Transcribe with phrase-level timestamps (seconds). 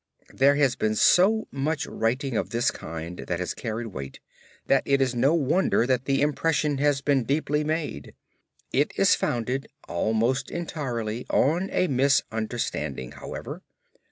[0.33, 4.19] There has been so much writing of this kind that has carried weight,
[4.65, 8.15] that it is no wonder that the impression has been deeply made.
[8.73, 13.61] It is founded almost entirely on a misunderstanding, however.